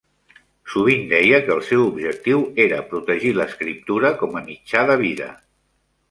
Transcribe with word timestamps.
Sovint 0.75 1.03
deia 1.09 1.39
que 1.49 1.51
el 1.55 1.59
seu 1.67 1.83
objectiu 1.89 2.41
era 2.63 2.79
protegir 2.93 3.33
l'escriptura 3.41 4.11
com 4.23 4.39
a 4.39 4.43
mitjà 4.47 4.83
de 4.93 4.97
vida. 5.03 5.29